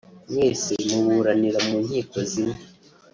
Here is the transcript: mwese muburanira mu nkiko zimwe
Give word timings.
mwese 0.31 0.73
muburanira 1.03 1.59
mu 1.67 1.77
nkiko 1.85 2.17
zimwe 2.31 2.59